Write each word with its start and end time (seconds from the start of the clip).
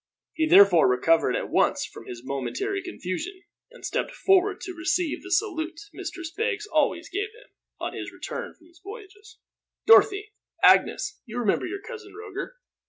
He 0.33 0.47
therefore 0.47 0.87
recovered 0.89 1.35
at 1.35 1.51
once 1.51 1.85
from 1.85 2.07
his 2.07 2.23
momentary 2.25 2.81
confusion, 2.81 3.43
and 3.69 3.85
stepped 3.85 4.09
forward 4.13 4.59
to 4.61 4.73
receive 4.73 5.21
the 5.21 5.29
salute 5.29 5.79
Mistress 5.93 6.31
Beggs 6.35 6.65
always 6.65 7.07
gave 7.07 7.27
him, 7.33 7.51
on 7.79 7.93
his 7.93 8.11
return 8.11 8.55
from 8.55 8.65
his 8.65 8.81
voyages. 8.83 9.37
"Dorothy, 9.85 10.33
Agnes, 10.63 11.21
you 11.27 11.37
remember 11.37 11.67
your 11.67 11.83
Cousin 11.83 12.15
Roger?" 12.15 12.55